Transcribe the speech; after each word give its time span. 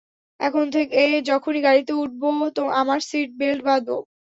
এখন 0.39 0.65
থেকে 0.71 0.99
যখনই 1.29 1.61
গাড়িতে 1.61 1.93
উঠবো, 1.95 2.27
আমার 2.81 2.99
সিট 3.09 3.29
বেল্ট 3.39 3.61
বাঁধবো। 3.67 3.97